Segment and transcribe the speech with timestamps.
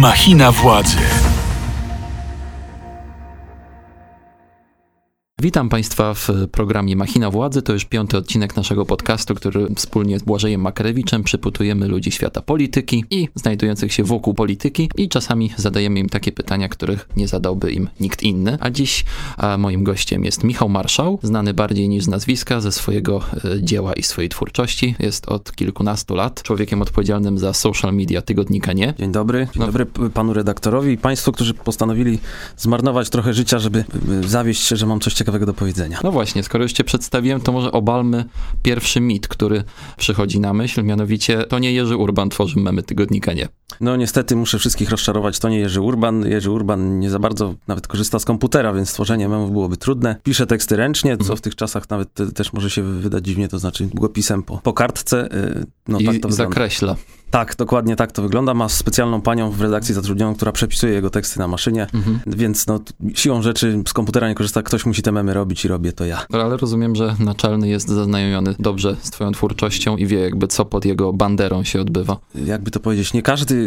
[0.00, 0.96] Machina władzy.
[5.42, 7.62] Witam Państwa w programie Machina Władzy.
[7.62, 13.04] To już piąty odcinek naszego podcastu, który wspólnie z Błażejem Makarewiczem przyputujemy ludzi świata polityki
[13.10, 17.88] i znajdujących się wokół polityki i czasami zadajemy im takie pytania, których nie zadałby im
[18.00, 18.58] nikt inny.
[18.60, 19.04] A dziś
[19.36, 23.92] a moim gościem jest Michał Marszał, znany bardziej niż z nazwiska ze swojego e, dzieła
[23.92, 24.94] i swojej twórczości.
[24.98, 28.94] Jest od kilkunastu lat człowiekiem odpowiedzialnym za social media tygodnika Nie.
[28.98, 29.38] Dzień dobry.
[29.38, 29.66] Dzień No.
[29.66, 32.18] dobry panu redaktorowi i państwu, którzy postanowili
[32.56, 33.84] zmarnować trochę życia, żeby
[34.24, 36.00] y, zawieść się, że mam coś ciekawego do powiedzenia.
[36.04, 38.24] No właśnie, skoro już cię przedstawiłem, to może obalmy
[38.62, 39.64] pierwszy mit, który
[39.96, 43.48] przychodzi na myśl, mianowicie to nie Jerzy Urban tworzy memy tygodnika Nie.
[43.80, 46.26] No niestety muszę wszystkich rozczarować, to nie Jerzy Urban.
[46.26, 50.16] Jerzy Urban nie za bardzo nawet korzysta z komputera, więc tworzenie memów byłoby trudne.
[50.22, 53.58] Pisze teksty ręcznie, co w tych czasach nawet te, też może się wydać dziwnie, to
[53.58, 55.34] znaczy długopisem po, po kartce.
[55.34, 56.36] y, No I tak to wygląda.
[56.36, 56.96] zakreśla.
[57.30, 58.54] Tak, dokładnie tak to wygląda.
[58.54, 62.20] Ma specjalną panią w redakcji zatrudnioną, która przepisuje jego teksty na maszynie, Mhm.
[62.26, 62.80] więc no
[63.14, 64.62] siłą rzeczy z komputera nie korzysta.
[64.62, 66.24] Ktoś musi te memy robić i robię to ja.
[66.32, 70.84] Ale rozumiem, że naczelny jest zaznajomiony dobrze z twoją twórczością i wie jakby co pod
[70.84, 72.16] jego banderą się odbywa.
[72.44, 73.59] jakby to powiedzieć, nie każdy,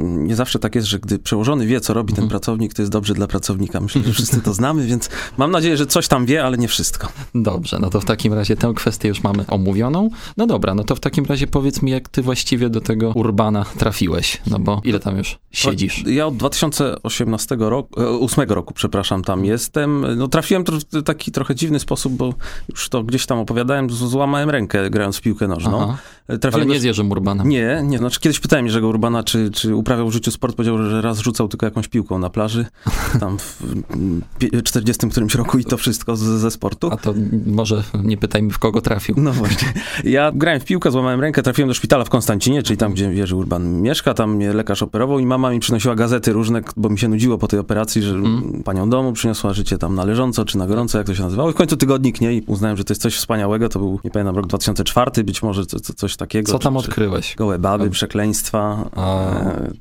[0.00, 2.30] nie zawsze tak jest, że gdy przełożony wie, co robi ten Mhm.
[2.30, 3.80] pracownik, to jest dobrze dla pracownika.
[3.80, 7.08] Myślę, że wszyscy to znamy, więc mam nadzieję, że coś tam wie, ale nie wszystko.
[7.34, 10.10] Dobrze, no to w takim razie tę kwestię już mamy omówioną.
[10.36, 13.64] No dobra, no to w takim razie powiedz mi, jak ty właściwie do tego Urbana
[13.78, 16.04] trafiłeś, no bo ile tam już siedzisz?
[16.06, 20.06] Ja od 2018 roku, e, 8 roku, przepraszam, tam jestem.
[20.16, 22.34] No trafiłem w taki trochę dziwny sposób, bo
[22.68, 25.82] już to gdzieś tam opowiadałem, złamałem rękę grając w piłkę nożną.
[25.82, 25.98] Aha.
[26.28, 27.48] E, Ale Trafiłem nie z Jerzym Urbanem.
[27.48, 31.02] Nie, nie, znaczy kiedyś pytałem Jerzego Urbana, czy, czy uprawiał w życiu sport, powiedział, że
[31.02, 32.66] raz rzucał tylko jakąś piłką na plaży,
[33.20, 36.88] tam w mm, pie- 40 którymś roku i to wszystko z, ze sportu.
[36.92, 37.14] A to
[37.46, 39.14] może nie pytajmy, w kogo trafił.
[39.18, 39.72] No właśnie.
[40.04, 43.36] Ja grałem w piłkę, złamałem rękę, trafiłem do szpitala w Konstancinie, czyli tam, gdzie Jerzy
[43.36, 47.08] Urban mieszka, tam mnie lekarz operował i mama mi przynosiła gazety różne, bo mi się
[47.08, 48.62] nudziło po tej operacji, że Mm.
[48.64, 51.50] panią domu przyniosła życie tam na leżąco, czy na gorąco, jak to się nazywało.
[51.50, 52.34] I w końcu tygodnik, nie?
[52.34, 53.68] I uznałem, że to jest coś wspaniałego.
[53.68, 55.80] To był, nie pamiętam, rok 2004, być może co,
[56.16, 56.52] takiego.
[56.52, 57.34] Co tam czy, odkryłeś?
[57.36, 58.90] Gołe baby, przekleństwa,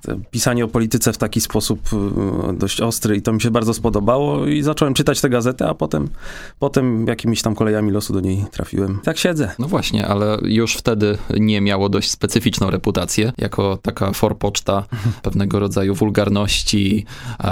[0.07, 1.79] e, pisanie o polityce w taki sposób
[2.50, 5.73] e, dość ostry i to mi się bardzo spodobało i zacząłem czytać tę gazetę, a
[5.73, 6.09] potem,
[6.59, 9.00] potem jakimiś tam kolejami losu do niej trafiłem.
[9.03, 9.51] Tak siedzę.
[9.59, 14.84] No właśnie, ale już wtedy nie miało dość specyficzną reputację, jako taka forpoczta
[15.23, 17.06] pewnego rodzaju wulgarności,
[17.44, 17.47] e,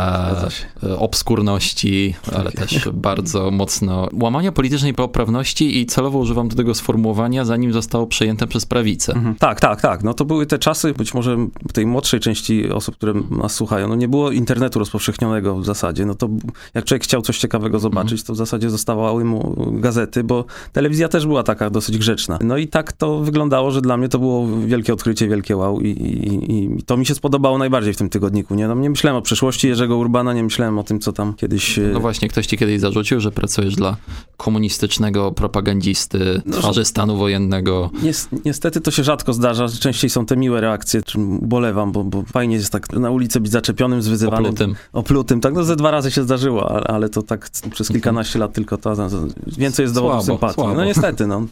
[0.84, 7.46] e, obskurności, ale też bardzo mocno łamania politycznej poprawności i celowo używam do tego sformułowania,
[7.46, 9.14] zanim zostało przejęte przez prawicę.
[9.14, 9.36] Mhm.
[9.36, 10.04] Tak, tak, tak.
[10.04, 11.38] No to były te czasy, być może
[11.74, 16.06] tej młodszej części osób, które nas słuchają, no nie było internetu rozpowszechnionego w zasadzie.
[16.06, 16.30] No to
[16.74, 21.26] jak człowiek chciał coś ciekawego zobaczyć, to w zasadzie zostawały mu gazety, bo telewizja też
[21.28, 22.40] była taka dosyć grzeczna.
[22.42, 25.88] No i tak to wyglądało, że dla mnie to było wielkie odkrycie, wielkie wow i,
[25.90, 28.56] i, i to mi się spodobało najbardziej w tym tygodniku.
[28.56, 31.80] Nie, no, nie myślałem o przyszłości Jerzego Urbana, nie myślałem o tym, co tam kiedyś...
[31.80, 33.98] e, No właśnie, ktoś ci kiedyś zarzucił, że pracujesz dla
[34.38, 37.90] komunistycznego propagandzisty, No, twarzy stanu wojennego.
[38.04, 38.28] Nies-
[38.64, 39.68] Niestety to się rzadko zdarza.
[39.80, 43.52] Częściej są te miłe reakcje, czym bolewam, bo, bo fajnie jest tak na ulicy być
[43.52, 44.46] zaczepionym, zwyzywanym.
[44.46, 44.76] Oplutym.
[44.94, 48.78] Oplutym, tak, no ze dwa razy się zdarzyło, ale, to tak przez kilkanaście lat tylko
[48.78, 49.10] to, to
[49.58, 50.54] więcej jest dowodów sympatii.
[50.54, 50.74] słabo.
[50.74, 51.46] No niestety, no,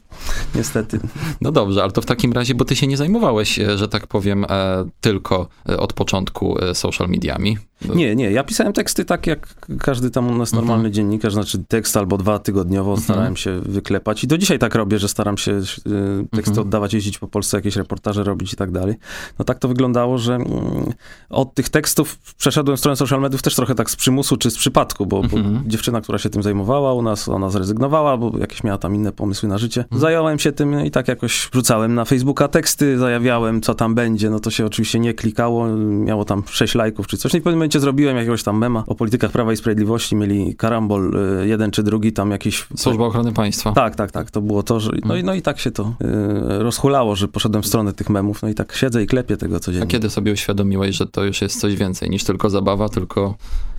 [0.55, 0.99] niestety.
[1.41, 4.07] No dobrze, ale to w takim razie, bo ty się nie zajmowałeś, e, że tak
[4.07, 7.57] powiem, e, tylko e, od początku social mediami.
[7.95, 10.93] Nie, nie, ja pisałem teksty tak jak każdy tam u nas normalny Mhm.
[10.93, 15.07] dziennikarz, znaczy tekst albo dwa tygodniowo starałem się wyklepać i do dzisiaj tak robię, że
[15.07, 15.61] staram się
[16.31, 16.67] teksty Mhm.
[16.67, 18.95] oddawać, jeździć po Polsce, jakieś reportaże robić i tak dalej.
[19.39, 20.49] No tak to wyglądało, że mm,
[21.29, 24.57] od tych tekstów przeszedłem w stronę social mediów też trochę tak z przymusu czy z
[24.57, 25.63] przypadku, bo, bo Mhm.
[25.67, 29.49] dziewczyna, która się tym zajmowała u nas, ona zrezygnowała, bo jakieś miała tam inne pomysły
[29.49, 29.81] na życie.
[29.81, 30.01] Mhm.
[30.01, 34.39] Zająłem się tym i tak jakoś wrzucałem na Facebooka teksty, zajawiałem, co tam będzie, no
[34.39, 37.33] to się oczywiście nie klikało, miało tam 6 lajków czy coś.
[37.33, 40.55] No i w pewnym momencie zrobiłem jakiegoś tam mema o politykach Prawa i Sprawiedliwości, mieli
[40.55, 42.67] karambol y, jeden czy drugi, tam jakiś...
[42.77, 43.71] Służba Ochrony Państwa.
[43.71, 44.91] Tak, tak, tak, to było to, że...
[45.05, 48.41] No i, no i tak się to y, rozhulało, że poszedłem w stronę tych memów,
[48.41, 49.87] no i tak siedzę i klepię tego A codziennie.
[49.87, 53.35] kiedy sobie uświadomiłeś, że to już jest coś więcej niż tylko zabawa, tylko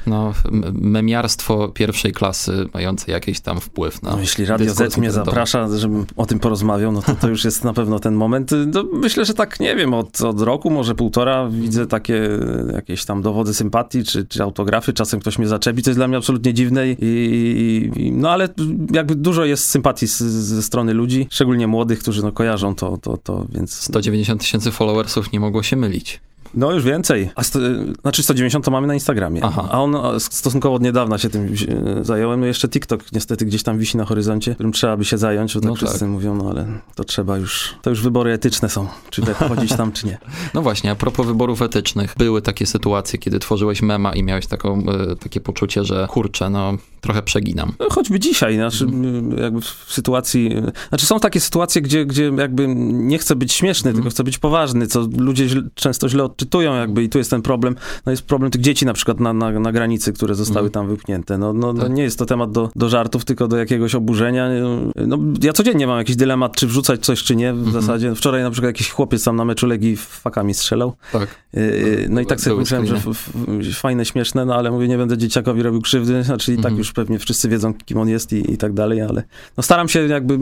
[0.07, 0.33] no,
[0.73, 6.07] memiarstwo pierwszej klasy mające jakiś tam wpływ na No, jeśli Radio Z mnie zaprasza, żebym
[6.17, 8.51] o tym porozmawiał, no to to już jest na pewno ten moment.
[8.75, 12.25] No, myślę, że tak, nie wiem, od, od roku, może półtora widzę takie
[12.69, 14.93] e, jakieś tam dowody sympatii, czy, czy autografy.
[14.93, 16.89] Czasem ktoś mnie zaczepi, co jest dla mnie absolutnie dziwne.
[16.89, 18.49] I, i, i, no ale
[18.93, 23.17] jakby dużo jest sympatii z, ze strony ludzi, szczególnie młodych, którzy no, kojarzą to, to,
[23.17, 23.81] to, więc...
[23.81, 26.21] 190 tysięcy followersów nie mogło się mylić.
[26.55, 27.31] No już więcej.
[27.35, 27.59] A sto,
[28.03, 29.41] znaczy 190 to mamy na Instagramie.
[29.45, 29.69] Aha.
[29.71, 31.55] A on a, stosunkowo od niedawna się tym
[32.03, 32.41] zająłem.
[32.41, 35.61] No jeszcze TikTok niestety gdzieś tam wisi na horyzoncie, którym trzeba by się zająć, bo
[35.61, 36.09] tak No wszyscy tak.
[36.09, 40.07] mówią, no ale to trzeba już, to już wybory etyczne są, czy wchodzić tam, czy
[40.07, 40.19] nie.
[40.55, 44.85] No właśnie, a propos wyborów etycznych, były takie sytuacje, kiedy tworzyłeś mema i miałeś taką,
[44.89, 47.73] e, takie poczucie, że kurczę, no trochę przeginam.
[47.81, 48.87] No, choćby dzisiaj, znaczy,
[49.43, 50.51] jakby w sytuacji,
[50.89, 54.87] znaczy są takie sytuacje, gdzie, gdzie jakby nie chcę być śmieszny, tylko chcę być poważny,
[54.87, 58.51] co ludzie źle, często źle odczytują jakby i tu jest ten problem, no jest problem
[58.51, 61.83] tych dzieci na przykład na, na, na granicy, które zostały tam wypchnięte, no, no, no
[61.83, 61.93] Tak.
[61.93, 64.49] nie jest to temat do, do żartów, tylko do jakiegoś oburzenia,
[65.07, 68.51] no ja codziennie mam jakiś dylemat, czy wrzucać coś, czy nie, w zasadzie, wczoraj na
[68.51, 71.29] przykład jakiś chłopiec tam na meczu Legii fakami strzelał, Tak.
[71.53, 72.97] Yy, No i tak sobie myślałem, że
[73.73, 76.79] fajne, śmieszne, no ale mówię, nie będę dzieciakowi robił krzywdy, znaczy i tak Mhm.
[76.79, 79.23] już pewnie wszyscy wiedzą, kim on jest i, i tak dalej, ale
[79.57, 80.39] no staram się jakby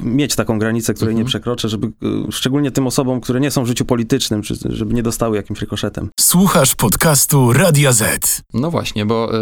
[0.00, 1.28] mieć taką granicę, której nie Mhm.
[1.28, 5.02] przekroczę, żeby y, szczególnie tym osobom, które nie są w życiu politycznym, czy, żeby nie
[5.02, 6.10] dostały jakimś rykoszetem.
[6.20, 8.42] Słuchasz podcastu Radia Z.
[8.54, 9.34] No właśnie, bo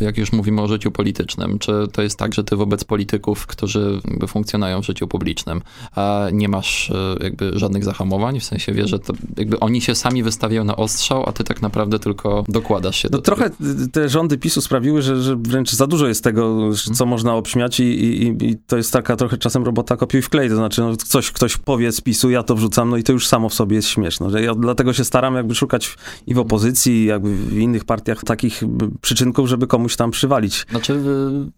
[0.00, 3.46] y, jak już mówimy o życiu politycznym, czy to jest tak, że ty wobec polityków,
[3.46, 5.62] którzy jakby funkcjonują w życiu publicznym,
[5.94, 9.94] a nie masz y, jakby żadnych zahamowań, w sensie wiesz, że to jakby oni się
[9.94, 13.64] sami wystawiają na ostrzał, a ty tak naprawdę tylko dokładasz się No do trochę tego.
[13.92, 16.74] te rządy PiSu sprawiły, że, że wręcz za dużo jest tego, Mhm.
[16.96, 20.56] co można obśmiać i, i, i- to jest taka trochę czasem robota kopiuj wklej, to
[20.56, 23.48] znaczy no, coś ktoś powie z PiSu, ja to wrzucam, no i to już samo
[23.48, 25.96] w sobie jest śmieszne, że ja dlatego się staram jakby szukać
[26.26, 28.62] i w opozycji, jakby w innych partiach takich
[29.00, 30.66] przyczynków, żeby komuś tam przywalić.
[30.70, 30.92] Znaczy,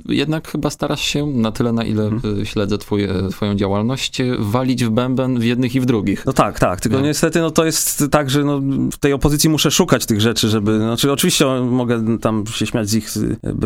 [0.09, 2.41] y, jednak chyba starasz się, na tyle na ile Mhm.
[2.41, 6.27] y, śledzę twoje, twoją działalność, y, walić w bęben w jednych i w drugich.
[6.27, 7.05] No tak, tak, tylko No.
[7.07, 8.61] niestety no to jest tak, że no,
[8.93, 12.95] w tej opozycji muszę szukać tych rzeczy, żeby, znaczy oczywiście mogę tam się śmiać z
[12.95, 13.11] ich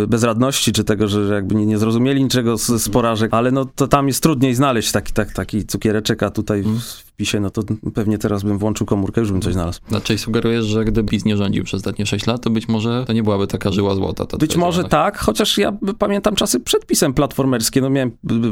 [0.09, 3.65] bezradności, czy tego, że że jakby nie, nie zrozumieli niczego z, z porażek, ale no
[3.65, 7.51] to tam jest trudniej znaleźć taki, tak, taki cukiereczek, a tutaj w, w PiSie, no
[7.51, 7.63] to
[7.95, 9.81] pewnie teraz bym włączył komórkę, już bym coś znalazł.
[9.89, 13.13] Znaczy sugerujesz, że gdyby PiS nie rządził przez ostatnie 6 lat, to być może to
[13.13, 14.27] nie byłaby taka żyła złota.
[14.27, 18.11] Ta Być może tak, chociaż ja pamiętam czasy przed pisem platformerskie, no miałem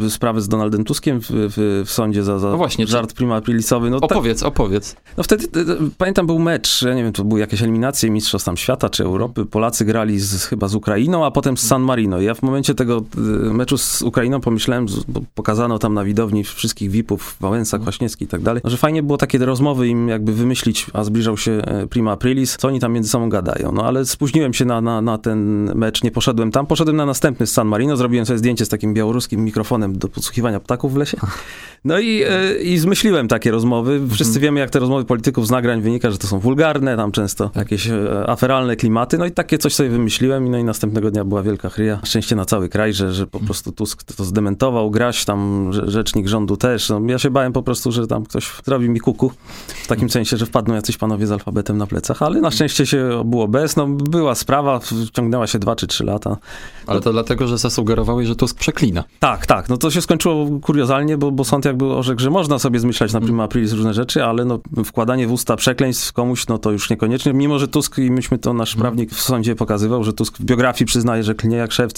[0.09, 3.37] sprawę z Donaldem Tuskiem w, w, w sądzie za, za No właśnie, czy- żart prima
[3.37, 4.97] aprilisowy, no tak, Opowiedz, opowiedz.
[5.17, 5.47] No wtedy,
[5.99, 9.47] pamiętam, był mecz, ja nie wiem, to były jakieś eliminacje Mistrzostw tam świata czy Europy.
[9.47, 12.21] Polacy grali z, chyba z Ukrainą, a potem z San Marino.
[12.21, 13.05] Ja w momencie tego
[13.53, 18.43] meczu z Ukrainą pomyślałem, bo pokazano tam na widowni wszystkich VIP-ów, Wałęsa, Kwaśniewski i tak
[18.43, 22.13] dalej, no, że fajnie było takie rozmowy im jakby wymyślić, a zbliżał się e, Prima
[22.13, 23.73] Aprilis, co oni tam między sobą gadają.
[23.73, 26.67] No ale spóźniłem się na, na, na ten mecz, nie poszedłem tam.
[26.67, 30.61] Poszedłem na następny z San Marino, zrobiłem sobie zdjęcie z takim białoruskim mikrofonem do podsłuchiwania
[30.61, 31.17] ptaków w lesie.
[31.85, 34.01] No i, e, i zmyśliłem takie rozmowy.
[34.11, 37.51] Wszyscy wiemy, jak te rozmowy polityków z nagrań wynika, że to są wulgarne, tam często
[37.57, 39.19] jakieś e, aferalne klimaty.
[39.19, 42.01] No i takie coś sobie wymyśliłem no i następnego dnia była wielka chryja.
[42.05, 46.27] Szczęście na cały kraj, że, że po prostu Tusk to zdementował, Graś tam, rze- rzecznik
[46.29, 46.89] rządu też.
[46.89, 49.33] No, ja się bałem po prostu, że tam ktoś zrobi mi kuku.
[49.67, 53.19] W takim sensie, że wpadną jacyś panowie z alfabetem na plecach, ale na szczęście się
[53.19, 53.77] obyło bez.
[53.77, 54.81] No była sprawa,
[55.13, 56.37] ciągnęła się dwa czy trzy lata.
[56.87, 59.05] Ale to dlatego, że zasugerowałeś, że Tusk przeklina.
[59.19, 59.69] Tak, tak.
[59.69, 63.21] No to się skończyło kuriozalnie, bo, bo sąd jakby orzekł, że można sobie zmyślać na
[63.21, 67.33] prima aprilis różne rzeczy, ale no, wkładanie w usta przekleństw komuś, no to już niekoniecznie.
[67.33, 70.87] Mimo, że Tusk, i myśmy to nasz prawnik w sądzie pokazywał, że Tusk w biografii
[70.87, 71.93] przyznaje, że klnie jak szef.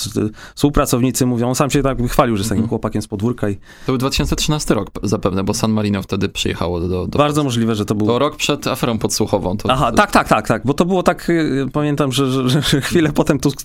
[0.54, 3.60] Współpracownicy mówią, on sam się tak chwalił, że jest takim chłopakiem z podwórka i To
[3.86, 7.06] był 2013 rok zapewne, bo San Marino wtedy przyjechało do...
[7.06, 8.06] do bardzo możliwe, że to był...
[8.06, 9.56] To rok przed aferą podsłuchową.
[9.56, 12.80] To, Aha, tak, tak, tak, tak, bo to było tak, y, pamiętam, że, że, że,
[12.80, 13.62] chwilę potem Tusk,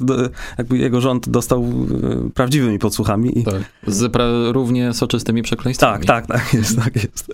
[0.57, 1.63] jakby jego rząd dostał
[2.27, 3.43] y, prawdziwymi podsłuchami i...
[3.43, 3.55] tak.
[3.87, 4.15] Z
[4.51, 6.05] równie soczystymi przekleństwami.
[6.05, 7.33] Tak, tak, tak jest, tak jest.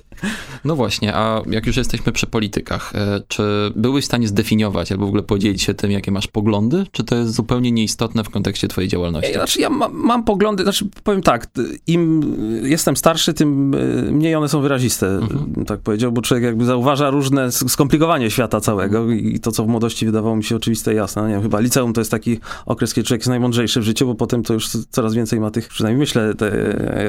[0.65, 3.43] No właśnie, a jak już jesteśmy przy politykach, e, czy
[3.75, 7.15] byłeś w stanie zdefiniować albo w ogóle podzielić się tym, jakie masz poglądy, czy to
[7.15, 9.31] jest zupełnie nieistotne w kontekście twojej działalności?
[9.31, 11.47] Ja, znaczy ja ma, mam poglądy, znaczy powiem tak,
[11.87, 15.65] im jestem starszy, tym y, mniej one są wyraziste, Mhm.
[15.65, 20.05] tak powiedział, bo człowiek jakby zauważa różne skomplikowanie świata całego i to, co w młodości
[20.05, 21.21] wydawało mi się oczywiste i jasne.
[21.21, 24.05] No, nie wiem, chyba liceum to jest taki okres, kiedy człowiek jest najmądrzejszy w życiu,
[24.05, 26.51] bo potem to już coraz więcej ma tych, przynajmniej myślę, te,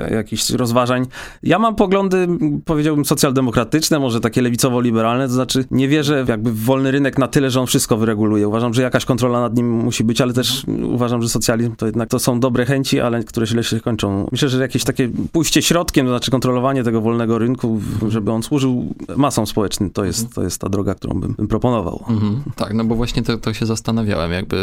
[0.09, 1.07] e, jakichś rozważań.
[1.43, 2.29] Ja mam poglądy,
[2.65, 7.51] powiedziałbym, socjaldemokratyczne, może takie lewicowo-liberalne, to znaczy nie wierzę jakby w wolny rynek na tyle,
[7.51, 8.49] że on wszystko wyreguluje.
[8.49, 12.09] Uważam, że jakaś kontrola nad nim musi być, ale też uważam, że socjalizm to jednak
[12.09, 14.29] to są dobre chęci, ale które źle się kończą.
[14.33, 17.81] Myślę, że jakieś takie pójście środkiem, to znaczy kontrolowanie tego wolnego rynku,
[18.11, 22.05] żeby on służył masom społecznym, to jest, to jest ta droga, którą bym, bym proponował.
[22.09, 22.43] Mhm.
[22.57, 24.57] Tak, no bo właśnie to, to się zastanawiałem, jakby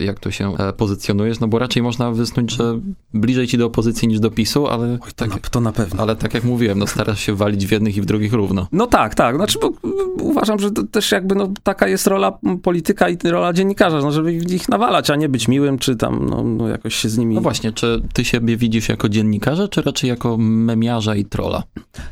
[0.00, 2.80] y, jak to się e, pozycjonujesz, no bo raczej można wysnuć, że
[3.14, 6.02] bliżej ci do opozycji niż do PiSu, ale, To, tak, na, to na pewno.
[6.02, 8.66] ale tak jak mówiłem, no starasz się walić w jednych i w drugich równo.
[8.72, 9.36] No tak, tak.
[9.36, 9.70] Znaczy, bo
[10.22, 14.32] uważam, że to też jakby no, taka jest rola polityka i rola dziennikarza, no, żeby
[14.32, 17.34] ich nawalać, a nie być miłym, czy tam no, no, jakoś się z nimi...
[17.34, 21.62] No właśnie, czy ty siebie widzisz jako dziennikarza, czy raczej jako memiarza i trola?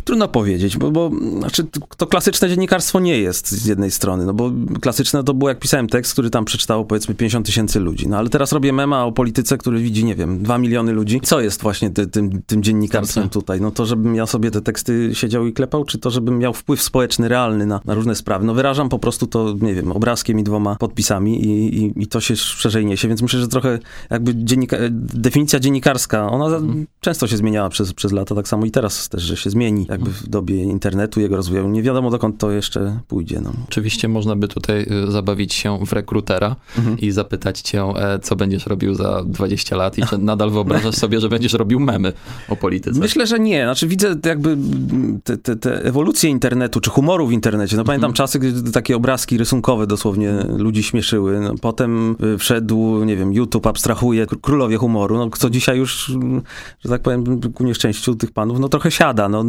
[0.04, 0.77] Trudno powiedzieć.
[0.78, 1.66] Bo, bo znaczy,
[1.96, 5.86] to klasyczne dziennikarstwo nie jest z jednej strony, no bo klasyczne to było jak pisałem
[5.86, 9.58] tekst, który tam przeczytało powiedzmy 50 tysięcy ludzi, no ale teraz robię mema o polityce,
[9.58, 11.20] który widzi, nie wiem, 2 miliony ludzi.
[11.22, 13.60] Co jest właśnie ty, tym, tym dziennikarstwem tutaj?
[13.60, 16.82] No to, żebym ja sobie te teksty siedział i klepał, czy to, żebym miał wpływ
[16.82, 18.46] społeczny, realny na, na różne sprawy?
[18.46, 22.20] No wyrażam po prostu to, nie wiem, obrazkiem i dwoma podpisami i, i, i to
[22.20, 23.78] się szerzej niesie, więc myślę, że trochę
[24.10, 26.60] jakby dziennika, definicja dziennikarska, ona za-
[27.00, 30.10] często się zmieniała przez, przez lata, tak samo i teraz też, że się zmieni jakby
[30.10, 31.68] w dobie internetu, jego rozwoju.
[31.68, 33.40] Nie wiadomo dokąd to jeszcze pójdzie.
[33.40, 33.52] No.
[33.68, 36.98] Oczywiście można by tutaj y, zabawić się w rekrutera Mhm.
[36.98, 41.20] i zapytać cię, e, co będziesz robił za 20 lat i czy nadal wyobrażasz sobie,
[41.20, 42.12] że będziesz robił memy
[42.48, 43.00] o polityce.
[43.00, 43.64] Myślę, że nie.
[43.64, 44.56] Znaczy widzę jakby
[45.24, 47.76] te, te, te ewolucje internetu, czy humoru w internecie.
[47.76, 51.40] No pamiętam czasy, gdy takie obrazki rysunkowe dosłownie ludzi śmieszyły.
[51.40, 56.12] No, potem y, wszedł, nie wiem, YouTube abstrahuje, kr- królowie humoru, no, co dzisiaj już,
[56.84, 59.28] że tak powiem, ku nieszczęściu tych panów, no trochę siada.
[59.28, 59.44] No,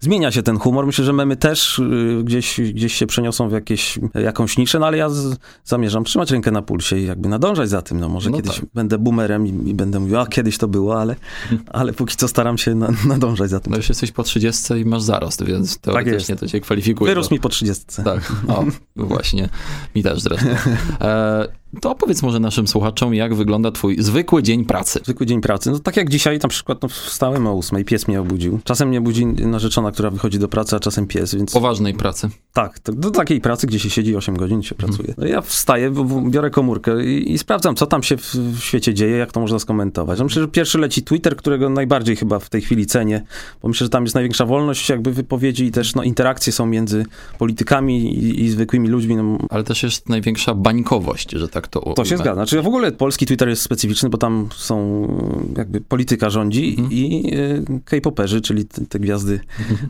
[0.00, 0.86] zmienia się ten humor.
[0.86, 4.96] Myślę, że memy też y, gdzieś, gdzieś się przeniosą w jakieś, jakąś niszę, no ale
[4.96, 8.00] ja z, zamierzam trzymać rękę na pulsie i jakby nadążać za tym.
[8.00, 8.64] No może No kiedyś tak.
[8.74, 11.16] będę boomerem i, i będę mówił, a kiedyś to było, ale,
[11.80, 13.70] ale póki co staram się na, nadążać za tym.
[13.70, 17.10] No już jesteś po 30 i masz zarost, więc teoretycznie to cię kwalifikuje.
[17.10, 17.84] Wyrósł do- mi po 30.
[18.04, 18.64] Tak, o,
[18.96, 19.48] właśnie,
[19.94, 20.46] mi też zresztą.
[21.00, 21.48] E,
[21.80, 25.00] to opowiedz może naszym słuchaczom, jak wygląda twój zwykły dzień pracy.
[25.04, 25.70] Zwykły dzień pracy.
[25.70, 28.60] No tak jak dzisiaj, na przykład no, wstałem o 8, pies mnie obudził.
[28.64, 32.28] Czasem mnie budzi narzeczona, która wychodzi do pracy, a czasem pies, więc Poważnej pracy.
[32.52, 35.14] tak, do takiej pracy, gdzie się siedzi 8 godzin, się pracuje.
[35.18, 35.92] No ja wstaję,
[36.28, 39.58] biorę komórkę i, i sprawdzam, co tam się w, w świecie dzieje, jak to można
[39.58, 40.18] skomentować.
[40.18, 43.22] No myślę, że pierwszy leci Twitter, którego najbardziej chyba w tej chwili cenię,
[43.62, 47.06] bo myślę, że tam jest największa wolność jakby wypowiedzi i też no, interakcje są między
[47.38, 49.16] politykami i, i zwykłymi ludźmi.
[49.16, 52.34] No, Ale też jest największa bańkowość, że tak to To się zgadza.
[52.34, 55.06] Znaczy w ogóle polski Twitter jest specyficzny, bo tam są
[55.54, 59.40] e, jakby polityka rządzi i e, K-poperzy, czyli te, te gwiazdy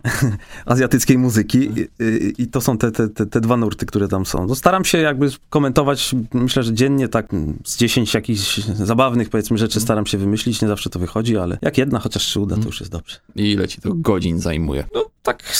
[0.66, 4.46] azjatyckiej muzyki I, i, i to są te, te, te, dwa nurty, które tam są.
[4.46, 7.26] No, staram się jakby komentować, myślę, że dziennie tak
[7.64, 11.78] z 10 jakichś zabawnych powiedzmy rzeczy staram się wymyślić, nie zawsze to wychodzi, ale jak
[11.78, 13.16] jedna chociaż się uda, to już jest dobrze.
[13.36, 14.84] I ile ci to godzin zajmuje?
[14.94, 15.52] No tak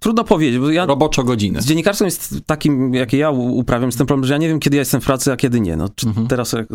[0.00, 1.62] trudno powiedzieć, bo ja Roboczo godziny.
[1.62, 4.76] z dziennikarstwem jest takim, jakie ja uprawiam, z tym problem, że ja nie wiem, kiedy
[4.76, 5.76] ja jestem w pracy, a kiedy nie.
[5.76, 6.66] No, czy teraz jak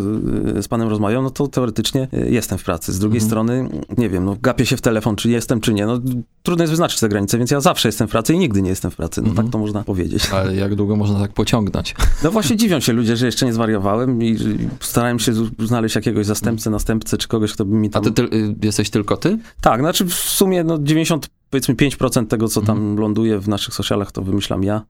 [0.58, 2.94] y, z panem rozmawiam, no to teoretycznie y, jestem w pracy.
[2.94, 5.86] Z drugiej strony, nie wiem, no gapię się w telefon, czy jestem, czy nie.
[5.86, 6.00] No,
[6.44, 8.92] trudno jest wyznaczyć te granice, więc ja zawsze jestem w pracy i nigdy nie jestem
[8.92, 9.22] w pracy.
[9.22, 10.30] No tak to można powiedzieć.
[10.34, 11.96] Ale jak długo można tak pociągnąć?
[12.24, 14.38] No właśnie dziwią się ludzie, że jeszcze nie zwariowałem i
[14.80, 18.04] starałem się znaleźć jakiegoś zastępcę, następcę, czy kogoś, kto by mi A tam...
[18.04, 19.38] ty, ty y, jesteś tylko ty?
[19.62, 24.12] Tak, znaczy w sumie no 90, powiedzmy 5% tego, co tam ląduje w naszych socialach,
[24.12, 24.82] to wymyślam ja.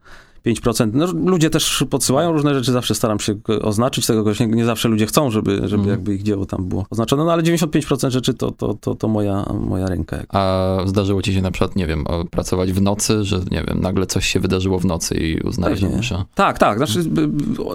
[0.56, 0.90] 5%.
[0.94, 4.40] No, ludzie też podsyłają różne rzeczy, zawsze staram się oznaczyć tego kogoś.
[4.40, 7.44] Nie, nie zawsze ludzie chcą, żeby, żeby jakby ich dzieło tam było oznaczone, no ale
[7.44, 10.18] 95% rzeczy to, to, to, to moja, moja ręka.
[10.30, 14.06] A zdarzyło ci się na przykład, nie wiem, pracować w nocy, że nie wiem, nagle
[14.06, 16.24] coś się wydarzyło w nocy i uznałeś, że muszę...
[16.36, 16.78] Tak, tak.
[16.78, 17.04] Znaczy,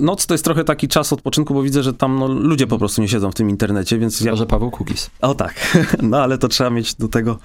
[0.00, 3.02] noc to jest trochę taki czas odpoczynku, bo widzę, że tam no, ludzie po prostu
[3.02, 4.36] nie siedzą w tym internecie, więc ja...
[4.36, 5.10] Że Paweł Kukis.
[5.20, 5.54] O tak,
[6.02, 7.38] no ale to trzeba mieć do tego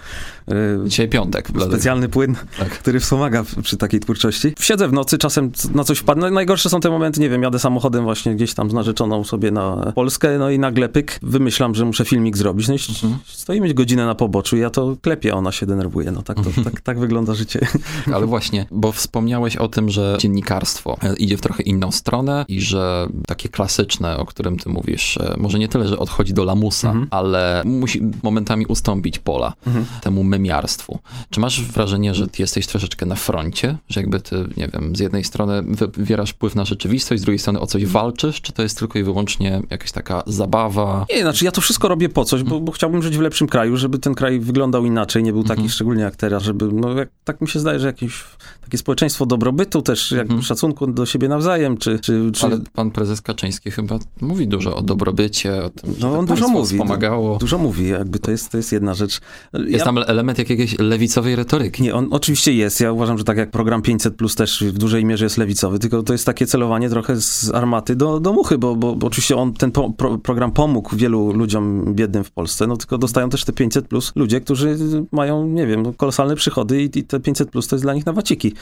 [0.51, 0.53] y,
[0.85, 1.49] Dzisiaj piątek.
[1.67, 2.69] specjalny płyn, Tak.
[2.69, 4.53] który wspomaga przy takiej twórczości.
[4.59, 6.31] Siedzę w nocy, czasem na coś wpadnę.
[6.31, 9.91] Najgorsze są te momenty, nie wiem, jadę samochodem właśnie gdzieś tam z narzeczoną sobie na
[9.95, 12.67] Polskę, no i nagle pyk, wymyślam, że muszę filmik zrobić.
[12.67, 13.19] No i Mhm.
[13.25, 16.11] stoimy godzinę na poboczu i ja to klepię, ona się denerwuje.
[16.11, 17.59] No tak, to, tak, tak wygląda życie.
[18.15, 22.61] Ale właśnie, bo wspomniałeś o tym, że dziennikarstwo e, idzie w trochę inną stronę i
[22.61, 26.87] że takie klasyczne, o którym ty mówisz, e, może nie tyle, że odchodzi do lamusa,
[26.89, 27.07] Mhm.
[27.11, 29.53] ale musi momentami ustąpić pola
[30.01, 30.99] temu memiarstwu.
[31.29, 33.77] Czy masz wrażenie, że ty jesteś troszeczkę na froncie?
[33.89, 37.59] Że jakby ty, nie wiem, z jednej strony wywierasz wpływ na rzeczywistość, z drugiej strony
[37.59, 38.41] o coś walczysz?
[38.41, 41.05] Czy to jest tylko i wyłącznie jakaś taka zabawa?
[41.09, 43.77] Nie, znaczy ja to wszystko robię po coś, bo, bo chciałbym żyć w lepszym kraju,
[43.77, 47.41] żeby ten kraj wyglądał inaczej, nie był taki szczególnie jak teraz, żeby, no jak, tak
[47.41, 48.23] mi się zdaje, że jakieś
[48.61, 51.99] takie społeczeństwo dobrobytu też, jakby szacunku do siebie nawzajem, czy...
[51.99, 52.45] czy, czy...
[52.45, 56.75] Ale pan prezes Kaczyński chyba mówi dużo o dobrobycie, o tym, No, on dużo mówi.
[56.77, 57.37] wspomagało.
[57.37, 59.19] Dużo mówi, jakby to jest, to jest jedna rzecz.
[59.53, 61.83] Jest tam element jakiejś lewicowej retoryki.
[61.83, 62.81] Nie, on oczywiście jest.
[62.81, 66.03] Ja uważam, że tak jak program 500 plus też w dużej mierze jest lewicowy, tylko
[66.03, 69.53] to jest takie celowanie trochę z armaty do, do muchy, bo, bo, bo oczywiście on,
[69.53, 73.53] ten po, pro, program pomógł wielu ludziom biednym w Polsce, no tylko dostają też te
[73.53, 74.77] 500 plus ludzie, którzy
[75.11, 78.13] mają, nie wiem, kolosalne przychody i, i te 500 plus to jest dla nich na
[78.13, 78.53] waciki.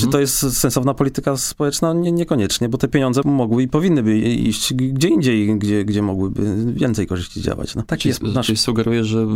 [0.00, 1.92] Czy to jest sensowna polityka społeczna?
[1.92, 6.72] Nie, niekoniecznie, bo te pieniądze mogły i powinny by iść gdzie indziej, gdzie, gdzie mogłyby
[6.74, 7.74] więcej korzyści działać.
[7.74, 9.26] No, Czyli, jest nasz czyli sugerujesz, że y,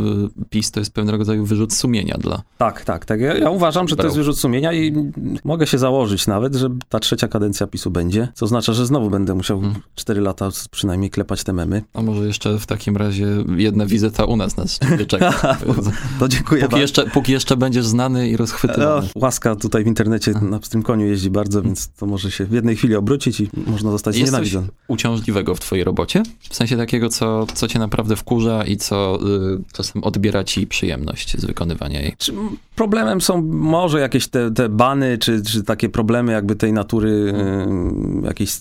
[0.50, 2.42] PiS to jest pewnego rodzaju wyrzut sumienia dla...
[2.58, 3.20] Tak, tak, tak.
[3.20, 5.12] Ja, ja uważam, że to jest wyrzut sumienia i
[5.44, 9.10] mogę się założyć na nawet, że ta trzecia kadencja PiSu będzie, co oznacza, że znowu
[9.10, 9.74] będę musiał Mhm.
[9.94, 11.82] 4 lata przynajmniej klepać te memy.
[11.94, 13.26] A może jeszcze w takim razie
[13.56, 15.32] jedna wizyta u nas nas czeka.
[16.20, 16.78] To dziękuję Póki bardzo.
[16.82, 19.08] jeszcze, póki jeszcze będziesz znany i No, rozchwytywany.
[19.14, 22.76] łaska tutaj w internecie na pstrym koniu jeździ bardzo, więc to może się w jednej
[22.76, 24.68] chwili obrócić i można zostać Jest coś nienawidzony.
[24.88, 26.22] uciążliwego w twojej robocie?
[26.50, 29.18] W sensie takiego, co, co cię naprawdę wkurza i co
[29.58, 32.14] y, czasem odbiera ci przyjemność z wykonywania jej.
[32.18, 32.32] Czy
[32.76, 37.10] problemem są może jakieś te, te bany, czy, czy takie problemy jakby tej natury,
[38.22, 38.56] y, jakiejś,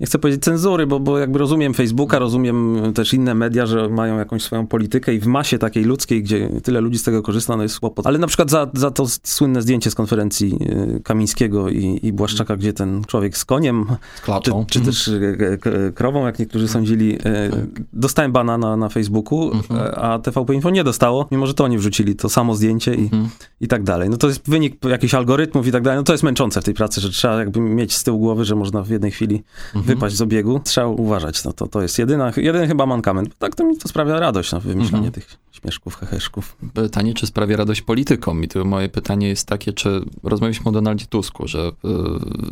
[0.00, 4.18] nie chcę powiedzieć cenzury, bo, bo jakby rozumiem Facebooka, rozumiem też inne media, że mają
[4.18, 7.62] jakąś swoją politykę i w masie takiej ludzkiej, gdzie tyle ludzi z tego korzysta, no
[7.62, 8.06] jest kłopot.
[8.06, 10.58] Ale na przykład za, za to słynne zdjęcie z konferencji
[10.96, 13.86] y, Kamińskiego i, i Błaszczaka, gdzie ten człowiek z koniem,
[14.24, 17.14] Z czy, czy też e, krową, jak niektórzy sądzili.
[17.24, 17.50] E,
[17.92, 19.80] Dostałem bana na, na Facebooku, Mhm.
[19.80, 23.02] e, a TVP Info nie dostało, mimo że to oni wrzucili to samo zdjęcie i,
[23.02, 23.28] Mhm.
[23.60, 24.10] i tak dalej.
[24.10, 25.98] No to jest wynik jakichś algorytmów i tak dalej.
[25.98, 28.54] No to jest męczące w tej pracy, że trzeba jakby mieć z tyłu głowy, że
[28.54, 29.84] można w jednej chwili Mhm.
[29.84, 30.60] wypaść z obiegu.
[30.64, 31.44] Trzeba uważać.
[31.44, 33.38] No to, to jest jedyna, jedyny chyba mankament.
[33.38, 35.12] Tak to mi to sprawia radość, no, wymyślanie Mhm.
[35.12, 36.56] tych śmieszków, heheszków.
[36.74, 38.44] Pytanie, czy sprawia radość politykom?
[38.44, 41.72] I tu moje pytanie jest takie, czy rozmawialiśmy o Donaldzie Tusku, że y,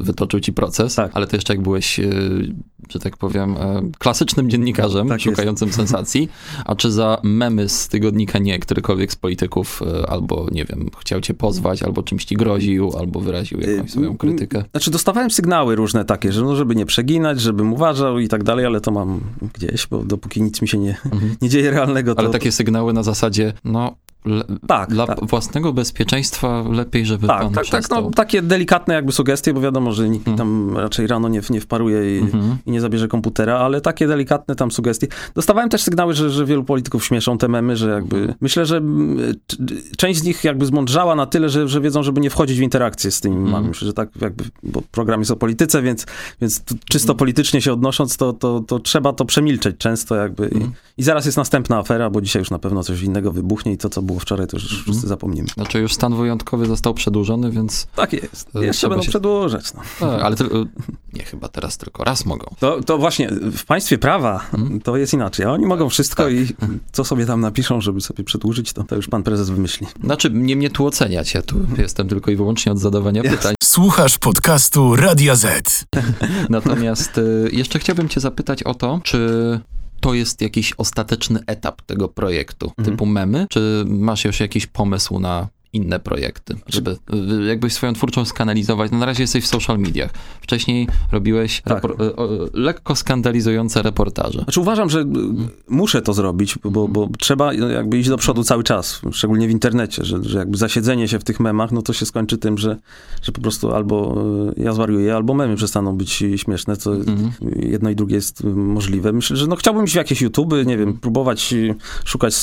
[0.05, 1.11] wytoczył ci proces, Tak.
[1.15, 2.55] ale to jeszcze jak byłeś, y,
[2.91, 3.59] że tak powiem, y,
[3.99, 5.37] klasycznym dziennikarzem, Tak jest.
[5.37, 6.29] szukającym sensacji,
[6.65, 11.35] a czy za memy z tygodnika nie, którykolwiek z polityków albo, nie wiem, chciał cię
[11.35, 14.65] pozwać, albo czymś ci groził, albo wyraził jakąś swoją krytykę?
[14.71, 18.67] Znaczy dostawałem sygnały różne takie, że no, żeby nie przeginać, żebym uważał i tak dalej,
[18.67, 19.21] ale to mam
[19.55, 21.35] gdzieś, bo dopóki nic mi się nie, Mhm.
[21.43, 22.21] nie dzieje realnego, to...
[22.21, 25.19] Ale takie sygnały na zasadzie, no, le, Tak, dla tak.
[25.29, 28.03] własnego bezpieczeństwa lepiej, żeby Tak, pan tak, tak, przestał.
[28.05, 31.61] no, takie delikatne jakby sugestie, bo wiadomo, że nikt mi tam raczej rano nie, nie
[31.61, 32.57] wparuje i, Mhm.
[32.67, 35.07] i nie zabierze komputera, ale takie delikatne tam sugestie.
[35.35, 38.35] Dostawałem też sygnały, że, że wielu polityków śmieszą te memy, że jakby...
[38.41, 39.35] Myślę, że mm,
[39.97, 43.11] część z nich jakby zmądrzała na tyle, że, że wiedzą, żeby nie wchodzić w interakcję
[43.11, 43.69] z tymi memami.
[43.69, 46.07] Myślę, że tak jakby, bo program jest o polityce, więc,
[46.41, 50.49] więc czysto politycznie się odnosząc, to, to, to trzeba to przemilczeć często jakby.
[50.49, 53.79] I, I zaraz jest następna afera, bo dzisiaj już na pewno coś innego wybuchnie i
[53.79, 55.49] to, co było wczoraj, to już wszyscy zapomnimy.
[55.55, 58.53] Znaczy już stan wyjątkowy został przedłużony, więc Tak jest.
[58.53, 59.65] To Jeszcze będą się- przedłużać.
[59.75, 59.81] No.
[60.01, 60.45] tak, ale ty,
[61.13, 62.55] nie chyba teraz tylko raz mogą.
[62.59, 64.81] To, to właśnie w państwie prawa Mhm.
[64.81, 65.47] to jest inaczej.
[65.47, 66.33] Oni mogą wszystko tak.
[66.33, 66.47] i
[66.93, 69.87] co sobie tam napiszą, żeby sobie przedłużyć, to, to już pan prezes wymyśli.
[70.05, 73.55] Znaczy, nie mnie tu oceniać, ja tu jestem tylko i wyłącznie od zadawania pytań.
[73.63, 75.85] Słuchasz podcastu Radia Z.
[76.51, 79.21] Natomiast y, jeszcze chciałbym cię zapytać o to, czy
[80.01, 82.85] to jest jakiś ostateczny etap tego projektu, Mhm.
[82.97, 86.97] typu memy, czy masz już jakiś pomysł na inne projekty, żeby
[87.41, 88.91] y, jakbyś swoją twórczość skanalizować.
[88.93, 90.11] No na razie jesteś w social mediach.
[90.41, 91.85] Wcześniej robiłeś Tak.
[91.85, 91.89] y,
[92.53, 94.39] lekko skandalizujące reportaże.
[94.43, 95.05] Znaczy uważam, że y,
[95.69, 100.05] muszę to zrobić, bo, bo trzeba jakby iść do przodu cały czas, szczególnie w internecie,
[100.05, 102.77] że, że jakby zasiedzenie się w tych memach, no to się skończy tym, że,
[103.23, 104.25] że po prostu albo
[104.57, 107.31] ja zwariuję, albo memy przestaną być śmieszne, co Mhm.
[107.57, 109.13] jedno i drugie jest możliwe.
[109.13, 112.35] Myślę, że no chciałbym iść w jakieś YouTube, nie wiem, próbować y, szukać,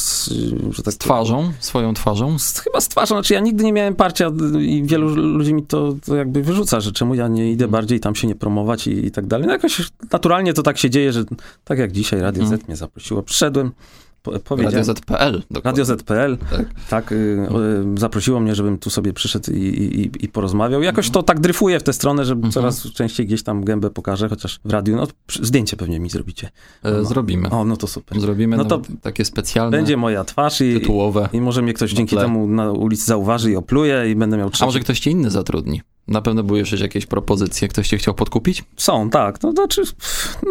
[0.71, 2.39] że tak Z twarzą, swoją twarzą.
[2.39, 5.95] Z, chyba z twarzą, znaczy ja nigdy nie miałem parcia i wielu ludzi mi to,
[6.05, 9.11] to jakby wyrzuca, że czemu ja nie idę bardziej tam się nie promować i, i
[9.11, 9.47] tak dalej.
[9.47, 11.23] No jakoś naturalnie to tak się dzieje, że
[11.63, 12.61] tak jak dzisiaj Radio Mhm.
[12.61, 13.71] Z mnie zaprosiło, przyszedłem,
[14.23, 14.65] powiedziałem...
[14.65, 15.41] Radio Z.pl.
[15.51, 15.71] dokładnie.
[15.83, 16.65] Radio Z.pl, Tak.
[16.89, 17.15] tak, y,
[17.95, 20.81] y, zaprosiło mnie, żebym tu sobie przyszedł i, i, i- porozmawiał.
[20.81, 22.51] Jakoś to tak dryfuje w tę stronę, że Mhm.
[22.51, 25.07] coraz częściej gdzieś tam gębę pokażę, chociaż w radiu, no
[25.41, 26.49] zdjęcie pewnie mi zrobicie.
[26.83, 27.05] E, No.
[27.05, 27.49] Zrobimy.
[27.49, 28.19] O, no to super.
[28.21, 31.29] Zrobimy No to nawet takie specjalne, Będzie moja twarz i, tytułowe.
[31.33, 34.65] i może mnie ktoś dzięki temu na ulicy zauważy i opluje i będę miał A
[34.65, 35.81] może trzeci ktoś cię inny zatrudni?
[36.11, 38.63] Na pewno były już jakieś propozycje, ktoś cię chciał podkupić?
[38.77, 39.43] Są, tak.
[39.43, 39.81] No to znaczy,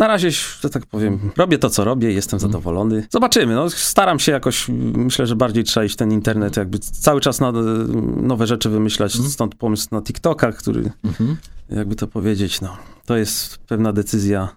[0.00, 2.52] na razie, że tak powiem, robię to, co robię, jestem Mhm.
[2.52, 3.06] zadowolony.
[3.10, 3.54] Zobaczymy.
[3.54, 7.52] No, staram się jakoś, myślę, że bardziej trzeba iść ten internet, jakby cały czas na,
[8.22, 9.14] nowe rzeczy wymyślać.
[9.14, 9.30] Mhm.
[9.32, 11.36] Stąd pomysł na TikToka, który, Mhm.
[11.70, 14.48] jakby to powiedzieć, no, to jest pewna decyzja.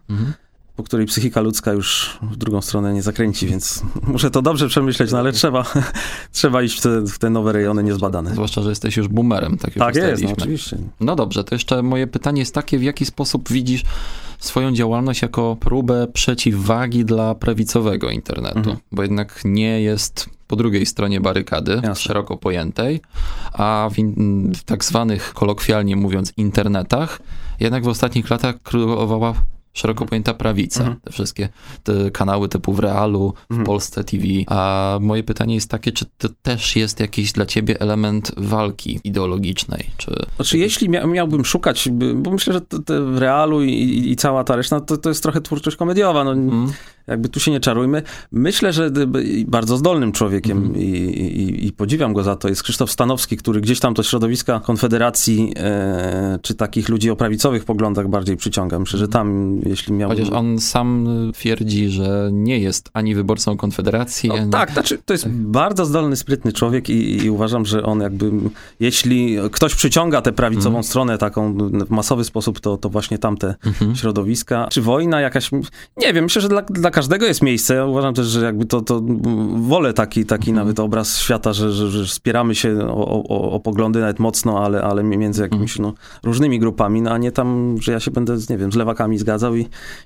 [0.75, 3.83] Po której psychika ludzka już w drugą stronę nie zakręci, więc
[4.13, 5.65] muszę to dobrze przemyśleć, no ale trzeba,
[6.31, 8.33] trzeba iść w te, w te nowe rejony niezbadane.
[8.33, 10.77] Zwłaszcza, że jesteś już boomerem, tak już Tak jest, no, oczywiście.
[10.99, 13.83] No dobrze, to jeszcze moje pytanie jest takie, w jaki sposób widzisz
[14.39, 18.57] swoją działalność jako próbę przeciwwagi dla prawicowego internetu?
[18.57, 18.77] Mhm.
[18.91, 21.95] Bo jednak nie jest po drugiej stronie barykady, Jasne.
[21.95, 23.01] szeroko pojętej,
[23.53, 27.19] a w, in, w tak zwanych, kolokwialnie mówiąc, internetach,
[27.59, 29.33] jednak w ostatnich latach królowała
[29.73, 30.79] szeroko pojęta prawica.
[30.79, 30.99] Mhm.
[30.99, 31.49] Te wszystkie
[31.83, 33.65] te kanały typu w Realu, w Mhm.
[33.65, 34.23] Polsce TV.
[34.47, 39.89] A moje pytanie jest takie, czy to też jest jakiś dla ciebie element walki ideologicznej?
[39.97, 42.61] Czy Znaczy, jeśli mia miałbym szukać, bo myślę, że
[43.05, 46.23] w realu i, i, cała ta reszta, to, to jest trochę twórczość komediowa.
[46.23, 46.71] No, Mm.
[47.07, 48.01] Jakby tu się nie czarujmy.
[48.31, 48.91] Myślę, że
[49.47, 50.77] bardzo zdolnym człowiekiem Mhm.
[50.85, 54.59] i, i, i podziwiam go za to jest Krzysztof Stanowski, który gdzieś tam to środowiska
[54.59, 58.79] Konfederacji e, czy takich ludzi o prawicowych poglądach bardziej przyciąga.
[58.79, 60.17] Myślę, że tam, jeśli miałbym...
[60.17, 64.51] Chociaż on sam twierdzi, że nie jest ani wyborcą Konfederacji, No, ani...
[64.51, 68.31] tak, znaczy, to jest bardzo zdolny, sprytny człowiek i, i uważam, że on jakby,
[68.79, 70.83] jeśli ktoś przyciąga tę prawicową Mhm.
[70.83, 71.53] stronę taką
[71.85, 73.95] w masowy sposób, to, to właśnie tamte Mhm.
[73.95, 74.67] środowiska.
[74.71, 75.51] Czy wojna jakaś,
[75.97, 77.75] nie wiem, myślę, że dla, dla każdego jest miejsce.
[77.75, 79.01] Ja uważam też, że jakby to, to
[79.55, 80.55] wolę taki, taki Mhm.
[80.67, 84.81] nawet obraz świata, że, że, że wspieramy się o, o, o poglądy nawet mocno, ale,
[84.81, 85.95] ale między jakimiś Mhm.
[85.95, 89.17] no, różnymi grupami, no, a nie tam, że ja się będę, nie wiem, z lewakami
[89.17, 89.61] zgadzał i,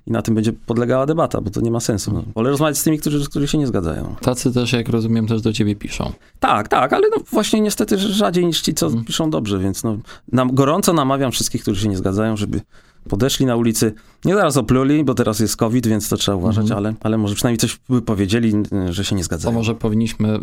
[0.08, 2.24] i na tym będzie podlegała debata, bo to nie ma sensu.
[2.36, 4.16] Wolę rozmawiać z tymi, którzy, którzy się nie zgadzają.
[4.22, 6.12] Tacy też, jak rozumiem, też do ciebie piszą.
[6.40, 9.06] Tak, tak, ale no właśnie niestety rzadziej niż ci, co Mhm.
[9.06, 9.98] piszą dobrze, więc no,
[10.32, 12.62] nam, gorąco namawiam wszystkich, którzy się nie zgadzają, żeby
[13.10, 13.94] podeszli na ulicy,
[14.28, 16.78] nie zaraz opluli, bo teraz jest COVID, więc to trzeba uważać, Mhm.
[16.78, 18.54] ale, ale może przynajmniej coś by powiedzieli,
[18.90, 19.56] że się nie To zgadzają.
[19.56, 20.40] może powinniśmy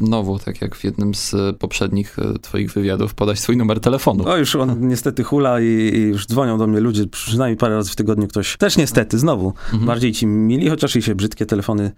[0.00, 4.24] znowu, tak jak w jednym z e, poprzednich e, twoich wywiadów, podać swój numer telefonu.
[4.24, 7.90] No już on niestety hula i, i już dzwonią do mnie ludzie, przynajmniej parę razy
[7.90, 9.86] w tygodniu ktoś, też niestety, znowu, Mhm.
[9.86, 11.92] bardziej ci mili, chociaż i się brzydkie telefony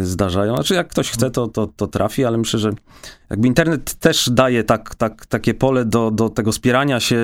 [0.00, 0.54] y, zdarzają.
[0.54, 2.70] Znaczy jak ktoś chce, to, to, to trafi, ale myślę, że
[3.30, 7.16] jakby internet też daje tak, tak, takie pole do, do tego spierania się,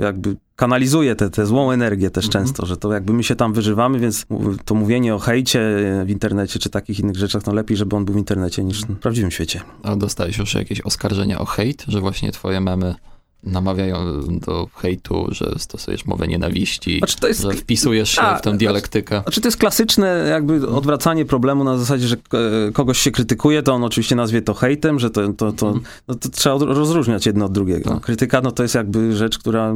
[0.00, 4.26] jakby kanalizuje tę złą energię też Często, że to jakby my się tam wyżywamy, więc
[4.64, 5.60] to mówienie o hejcie
[6.04, 8.98] w internecie czy takich innych rzeczach, no lepiej, żeby on był w internecie niż w
[8.98, 9.60] prawdziwym świecie.
[9.82, 12.94] A dostałeś już jakieś oskarżenia o hejt, że właśnie twoje memy
[13.42, 13.98] namawiają
[14.40, 17.42] do hejtu, że stosujesz mowę nienawiści, Znaczy jest...
[17.42, 19.20] że wpisujesz się A, w tę dialektykę.
[19.22, 22.16] Znaczy to jest klasyczne jakby odwracanie problemu na zasadzie, że
[22.68, 25.84] e, kogoś się krytykuje, to on oczywiście nazwie to hejtem, że to, to, to, Mhm.
[26.08, 27.90] no to trzeba rozróżniać jedno od drugiego.
[27.90, 28.00] Tak.
[28.02, 29.74] Krytyka no to jest jakby rzecz, która e,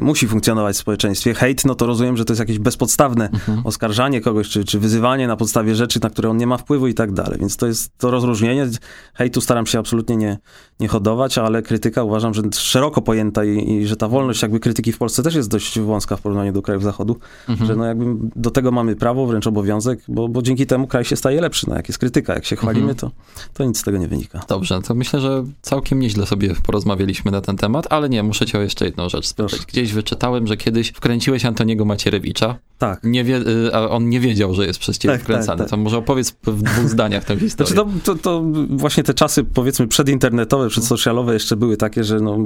[0.00, 1.34] musi funkcjonować w społeczeństwie.
[1.34, 3.60] Hejt no to rozumiem, że to jest jakieś bezpodstawne Mhm.
[3.66, 6.94] oskarżanie kogoś, czy, czy wyzywanie na podstawie rzeczy, na które on nie ma wpływu i
[6.94, 7.38] tak dalej.
[7.40, 8.66] Więc to jest to rozróżnienie.
[9.14, 10.38] Hejtu staram się absolutnie nie,
[10.80, 14.92] nie hodować, ale krytyka uważam, że szeroko pojęta i, i że ta wolność jakby krytyki
[14.92, 17.16] w Polsce też jest dość wąska w porównaniu do krajów zachodu
[17.48, 17.66] Mhm.
[17.68, 18.04] że no jakby
[18.36, 21.68] do tego mamy prawo, wręcz obowiązek, bo, bo dzięki temu kraj się staje lepszy.
[21.70, 22.96] No jak jest krytyka, jak się chwalimy, Mhm.
[22.98, 23.10] to,
[23.54, 24.40] to nic z tego nie wynika.
[24.48, 28.58] Dobrze, to myślę, że całkiem nieźle sobie porozmawialiśmy na ten temat, ale nie, muszę cię
[28.58, 29.50] o jeszcze jedną rzecz spytać.
[29.50, 29.64] Proszę.
[29.68, 33.00] Gdzieś wyczytałem, że kiedyś wkręciłeś Antoniego Macierewicza, Tak.
[33.04, 35.58] nie wie, y, a on nie wiedział, że jest przez ciebie Tak, tak, wkręcany.
[35.58, 35.70] tak.
[35.70, 37.72] To może opowiedz w dwóch zdaniach tę historię.
[37.72, 42.38] Znaczy to, to, to właśnie te czasy powiedzmy przedinternetowe, przedsocialowe jeszcze były takie, że no,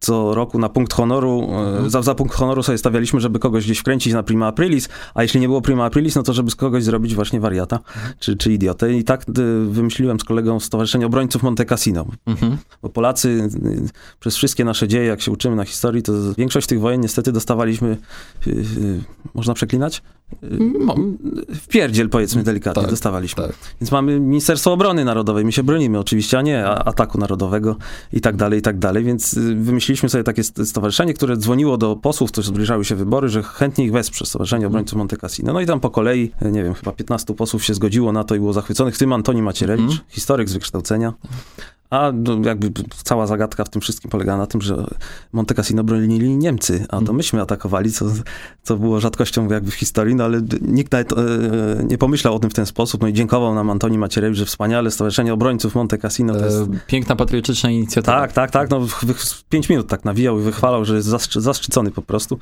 [0.00, 1.90] co roku na punkt honoru, Mhm.
[1.90, 5.40] za, za punkt honoru sobie stawialiśmy, żeby kogoś gdzieś wkręcić na prima aprilis, a jeśli
[5.40, 8.14] nie było prima aprilis, no to żeby z kogoś zrobić właśnie wariata Mhm.
[8.18, 8.92] czy, czy idiotę.
[8.94, 12.06] I tak y, wymyśliłem z kolegą Stowarzyszenie Obrońców Monte Cassino.
[12.26, 12.56] Mhm.
[12.82, 13.28] Bo Polacy
[13.64, 13.88] y,
[14.20, 17.96] przez wszystkie nasze dzieje, jak się uczymy na historii, to większość tych wojen niestety dostawaliśmy,
[18.46, 18.64] y,
[19.34, 20.02] można przeklinać?
[20.44, 20.96] Y, Mo-
[21.60, 23.42] W pierdziel, powiedzmy delikatnie, Tak, dostawaliśmy.
[23.46, 23.56] tak.
[23.80, 27.76] Więc mamy Ministerstwo Obrony Narodowej, my się bronimy oczywiście, a nie ataku narodowego
[28.12, 29.04] i tak dalej, i tak dalej.
[29.04, 33.28] Więc y, wymyśliliśmy sobie takie st- stowarzyszenie, które dzwoniło do posłów, którzy zbliżały się wybory,
[33.28, 35.52] że chętnie ich wesprze, Stowarzyszenie Obrońców Monte Cassino.
[35.52, 38.34] No i tam po kolei, y, nie wiem, chyba 15 posłów się zgodziło na to
[38.34, 40.00] i było zachwyconych, w tym Antoni Macierewicz, Mhm.
[40.08, 41.12] historyk z wykształcenia.
[41.90, 42.72] A no, jakby
[43.04, 44.86] cała zagadka w tym wszystkim polega na tym, że
[45.32, 47.16] Monte Cassino bronili Niemcy, a to Mhm.
[47.16, 48.06] myśmy atakowali, co,
[48.62, 51.16] co było rzadkością jakby w historii, no ale nikt nawet e,
[51.88, 54.90] nie pomyślał o tym w ten sposób, no i dziękował nam Antoni Macierewicz, że wspaniale
[54.90, 56.56] Stowarzyszenie Obrońców Monte Cassino to jest...
[56.56, 58.20] E, Piękna, patriotyczna inicjatywa.
[58.20, 61.08] Tak, tak, tak, no w, w, w pięć minut tak nawijał i wychwalał, że jest
[61.08, 62.38] zaszczy, zaszczycony po prostu.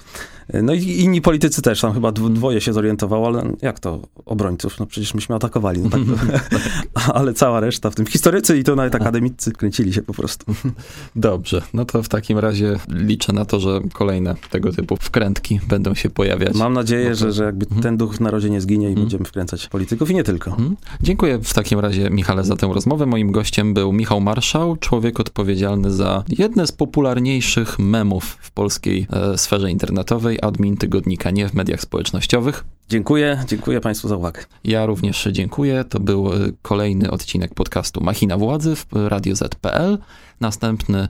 [0.49, 4.01] E, No i inni politycy też, tam chyba dwo- dwoje się zorientowało, ale jak to
[4.27, 4.81] obrońców?
[4.81, 6.01] No przecież myśmy atakowali, no tak,
[7.15, 10.55] ale cała reszta, w tym historycy i to nawet akademicy kręcili się po prostu.
[11.17, 15.95] Dobrze, no to w takim razie liczę na to, że kolejne tego typu wkrętki będą
[15.95, 16.55] się pojawiać.
[16.55, 17.83] Mam nadzieję, No to- że, że jakby Mhm.
[17.83, 19.05] ten duch w narodzie nie zginie i Mhm.
[19.05, 20.51] będziemy wkręcać polityków i nie tylko.
[20.51, 20.77] Mhm.
[21.03, 23.07] Dziękuję w takim razie, Michale, za tę rozmowę.
[23.07, 29.39] Moim gościem był Michał Marszał, człowiek odpowiedzialny za jedne z popularniejszych memów w polskiej e,
[29.39, 32.65] sferze internetowej, admin tygodnika Nie w mediach społecznościowych.
[32.89, 34.45] Dziękuję, dziękuję Państwu za uwagę.
[34.65, 35.85] Ja również dziękuję.
[35.89, 39.99] To był e, kolejny odcinek podcastu Machina Władzy w Radio Z.pl.
[40.41, 41.09] Następny e,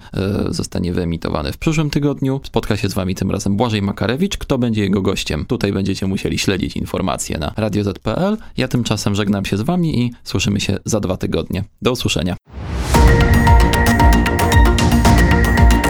[0.48, 2.40] zostanie wyemitowany w przyszłym tygodniu.
[2.44, 4.38] Spotka się z wami tym razem Błażej Makarewicz.
[4.38, 5.44] Kto będzie jego gościem?
[5.44, 8.36] Tutaj będziecie musieli śledzić informacje na Radio Z.pl.
[8.56, 11.64] Ja tymczasem żegnam się z wami i słyszymy się za dwa tygodnie.
[11.82, 12.36] Do usłyszenia.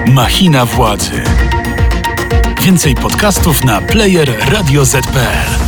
[0.07, 1.23] Machina władzy.
[2.63, 5.64] Więcej podcastów na player radioz.pl